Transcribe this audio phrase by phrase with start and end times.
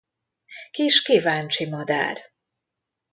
[0.71, 2.17] Kis kíváncsi madár.